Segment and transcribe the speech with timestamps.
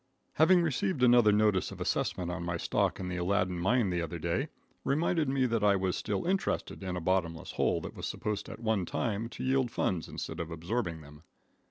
[0.39, 4.49] Receiving another notice of assessment on my stock in the Aladdin mine the other day,
[4.83, 8.59] reminded me that I was still interested in a bottomless hole that was supposed at
[8.59, 11.21] one time to yield funds instead of absorbing them.